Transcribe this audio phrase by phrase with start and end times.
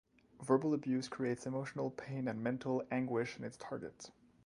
[0.41, 4.09] Verbal abuse creates emotional pain and mental anguish in its target.